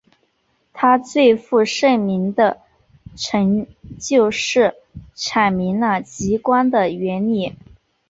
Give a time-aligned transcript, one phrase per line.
[0.73, 2.59] 他最负盛名的
[3.15, 3.67] 成
[3.99, 4.73] 就是
[5.15, 7.55] 阐明了极光的原理。